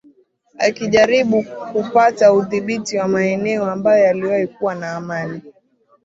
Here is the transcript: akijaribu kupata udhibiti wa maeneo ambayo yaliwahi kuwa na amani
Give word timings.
akijaribu 0.57 1.45
kupata 1.71 2.33
udhibiti 2.33 2.97
wa 2.97 3.07
maeneo 3.07 3.65
ambayo 3.69 4.03
yaliwahi 4.05 4.47
kuwa 4.47 4.75
na 4.75 4.91
amani 4.91 5.41